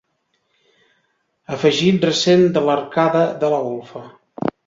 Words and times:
Afegit 1.57 2.07
recent 2.09 2.47
de 2.55 2.65
l'arcada 2.69 3.23
de 3.45 3.51
la 3.55 3.63
golfa. 3.69 4.05